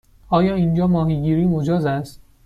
[0.29, 2.21] آیا اینجا ماهیگیری مجاز است؟